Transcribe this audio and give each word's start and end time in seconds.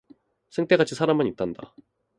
생때같이 0.49 0.95
살아만 0.95 1.27
있단다. 1.27 1.75